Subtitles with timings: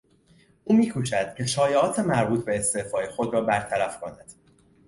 [0.63, 4.33] او میکوشد که شایعات مربوط به استعفای خود را برطرف کند.